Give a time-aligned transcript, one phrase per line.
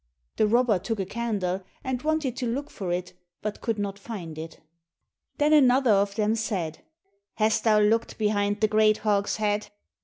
[0.37, 3.13] The robber took a candle and wanted to look for it,
[3.43, 4.59] but could not find it.
[5.37, 6.79] Then another of them said,
[7.35, 9.67] "Hast thou looked behind the great hogshead?"